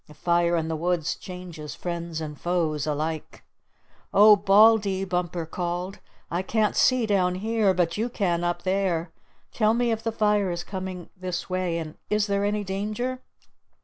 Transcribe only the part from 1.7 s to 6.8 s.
friends and foes alike. "O Baldy," Bumper called, "I can't